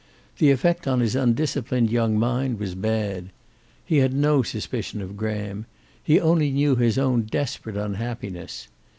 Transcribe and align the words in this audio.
The 0.39 0.49
effect 0.49 0.87
on 0.87 0.99
his 0.99 1.15
undisciplined 1.15 1.91
young 1.91 2.17
mind 2.17 2.57
was 2.59 2.73
bad. 2.73 3.29
He 3.85 3.97
had 3.97 4.15
no 4.15 4.41
suspicion 4.41 4.99
of 4.99 5.15
Graham. 5.15 5.67
He 6.03 6.19
only 6.19 6.49
knew 6.49 6.75
his 6.75 6.97
own 6.97 7.21
desperate 7.29 7.77
unhappiness. 7.77 8.67